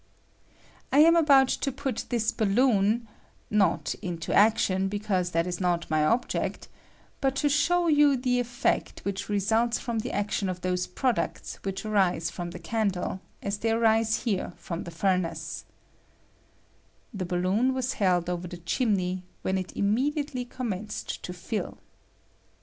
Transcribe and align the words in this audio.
I 0.91 0.97
am 1.01 1.15
about 1.15 1.47
to 1.49 1.71
put 1.71 2.05
this 2.09 2.31
balloon— 2.31 3.07
not 3.51 3.93
into 4.01 4.33
action, 4.33 4.87
because 4.87 5.29
that 5.29 5.45
is 5.45 5.61
not 5.61 5.91
my 5.91 6.03
object— 6.03 6.67
but 7.21 7.35
to 7.35 7.49
show 7.49 7.87
you 7.87 8.17
the 8.17 8.39
effect 8.39 9.01
which 9.05 9.29
resulte 9.29 9.75
from 9.77 9.99
the 9.99 10.11
action 10.11 10.49
of 10.49 10.61
those 10.61 10.87
products 10.87 11.57
which 11.57 11.85
arise 11.85 12.31
from 12.31 12.49
the 12.49 12.57
candle, 12.57 13.21
as 13.43 13.59
they 13.59 13.69
arise 13.69 14.23
here 14.23 14.53
from 14.55 14.85
the 14.85 14.89
furnace, 14.89 15.65
[The 17.13 17.25
balloon 17.27 17.75
was 17.75 17.93
held 17.93 18.27
over 18.27 18.47
the 18.47 18.57
chimney, 18.57 19.21
when 19.43 19.55
it 19.55 19.77
immediately 19.77 20.45
commenced 20.45 21.21
to 21.21 21.31
fill. 21.31 21.77